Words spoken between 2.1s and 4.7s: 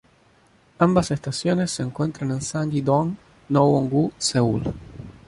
en Sanggye-dong, Nowon-gu, Seúl.